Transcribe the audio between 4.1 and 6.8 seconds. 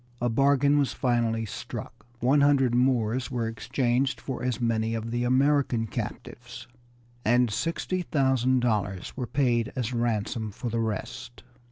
for as many of the American captives,